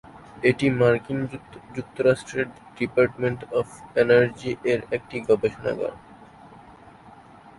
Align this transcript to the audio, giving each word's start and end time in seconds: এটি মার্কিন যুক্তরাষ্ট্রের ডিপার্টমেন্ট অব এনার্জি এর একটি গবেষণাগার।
এটি 0.43 0.65
মার্কিন 0.79 1.19
যুক্তরাষ্ট্রের 1.75 2.47
ডিপার্টমেন্ট 2.77 3.39
অব 3.59 3.67
এনার্জি 4.01 4.51
এর 4.71 4.79
একটি 4.97 5.15
গবেষণাগার। 5.29 5.93